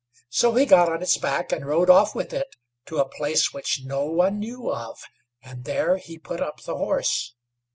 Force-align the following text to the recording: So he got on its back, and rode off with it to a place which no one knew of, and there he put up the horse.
So 0.31 0.53
he 0.55 0.65
got 0.65 0.91
on 0.91 1.03
its 1.03 1.17
back, 1.17 1.51
and 1.51 1.63
rode 1.63 1.87
off 1.87 2.15
with 2.15 2.33
it 2.33 2.47
to 2.87 2.97
a 2.97 3.07
place 3.07 3.53
which 3.53 3.83
no 3.85 4.05
one 4.07 4.39
knew 4.39 4.73
of, 4.73 5.03
and 5.43 5.63
there 5.63 5.97
he 5.97 6.17
put 6.17 6.41
up 6.41 6.63
the 6.63 6.75
horse. 6.75 7.35